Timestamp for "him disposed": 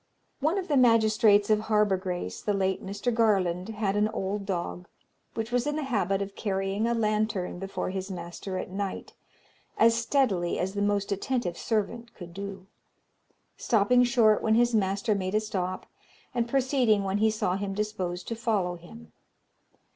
17.55-18.27